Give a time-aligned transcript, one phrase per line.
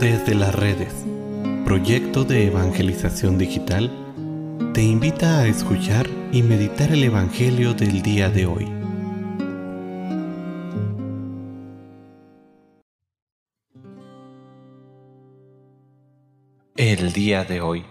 [0.00, 0.92] Desde las redes,
[1.64, 3.90] proyecto de evangelización digital,
[4.74, 8.68] te invita a escuchar y meditar el Evangelio del día de hoy.
[16.76, 17.84] El día de hoy,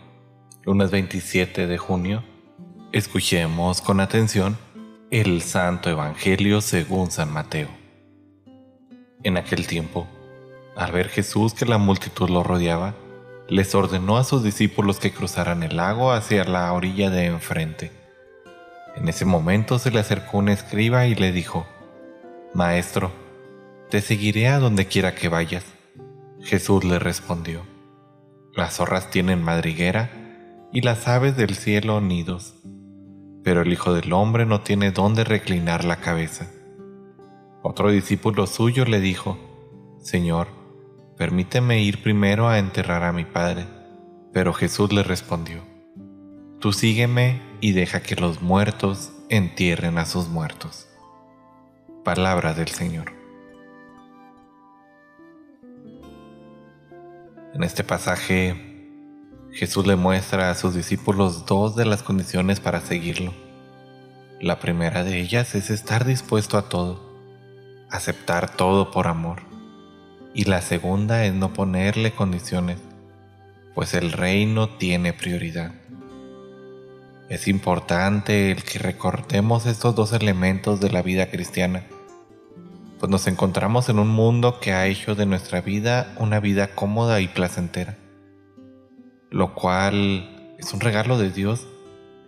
[0.65, 2.23] lunes 27 de junio,
[2.91, 4.57] escuchemos con atención
[5.09, 7.69] el Santo Evangelio según San Mateo.
[9.23, 10.05] En aquel tiempo,
[10.75, 12.95] al ver Jesús que la multitud lo rodeaba,
[13.47, 17.91] les ordenó a sus discípulos que cruzaran el lago hacia la orilla de enfrente.
[18.95, 21.65] En ese momento se le acercó un escriba y le dijo,
[22.53, 23.11] Maestro,
[23.89, 25.65] te seguiré a donde quiera que vayas.
[26.41, 27.61] Jesús le respondió,
[28.55, 30.11] Las zorras tienen madriguera
[30.71, 32.55] y las aves del cielo nidos,
[33.43, 36.47] pero el Hijo del Hombre no tiene dónde reclinar la cabeza.
[37.61, 39.37] Otro discípulo suyo le dijo,
[40.01, 40.47] Señor,
[41.17, 43.65] permíteme ir primero a enterrar a mi padre.
[44.31, 45.61] Pero Jesús le respondió,
[46.59, 50.87] Tú sígueme y deja que los muertos entierren a sus muertos.
[52.03, 53.11] Palabra del Señor.
[57.53, 58.89] En este pasaje,
[59.51, 63.33] Jesús le muestra a sus discípulos dos de las condiciones para seguirlo.
[64.41, 66.99] La primera de ellas es estar dispuesto a todo,
[67.89, 69.52] aceptar todo por amor
[70.33, 72.79] y la segunda es no ponerle condiciones,
[73.75, 75.73] pues el reino tiene prioridad.
[77.29, 81.83] Es importante el que recortemos estos dos elementos de la vida cristiana,
[82.99, 87.21] pues nos encontramos en un mundo que ha hecho de nuestra vida una vida cómoda
[87.21, 87.97] y placentera,
[89.29, 91.67] lo cual es un regalo de Dios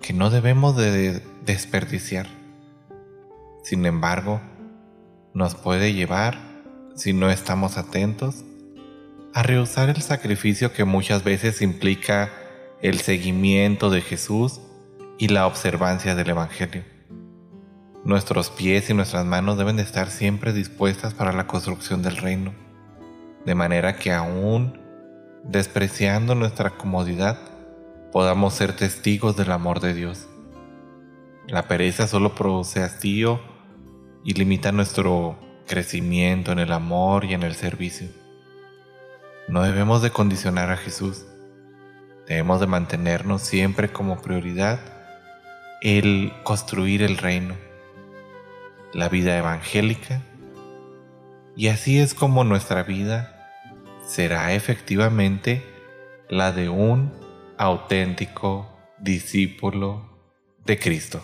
[0.02, 2.28] que no debemos de desperdiciar.
[3.64, 4.42] Sin embargo,
[5.34, 6.38] nos puede llevar
[6.96, 8.44] si no estamos atentos,
[9.34, 12.32] a rehusar el sacrificio que muchas veces implica
[12.82, 14.62] el seguimiento de Jesús
[15.18, 16.84] y la observancia del Evangelio.
[18.06, 22.54] Nuestros pies y nuestras manos deben de estar siempre dispuestas para la construcción del reino,
[23.46, 24.80] de manera que aún
[25.44, 27.38] despreciando nuestra comodidad,
[28.12, 30.28] podamos ser testigos del amor de Dios.
[31.48, 33.40] La pereza solo produce hastío
[34.24, 38.08] y limita nuestro crecimiento en el amor y en el servicio.
[39.48, 41.26] No debemos de condicionar a Jesús.
[42.28, 44.80] Debemos de mantenernos siempre como prioridad
[45.82, 47.56] el construir el reino,
[48.94, 50.22] la vida evangélica,
[51.56, 53.52] y así es como nuestra vida
[54.08, 55.64] será efectivamente
[56.28, 57.14] la de un
[57.58, 60.10] auténtico discípulo
[60.66, 61.24] de Cristo.